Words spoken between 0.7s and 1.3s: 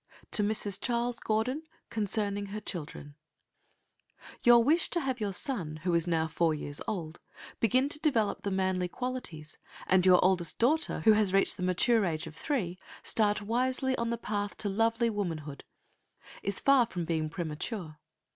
Charles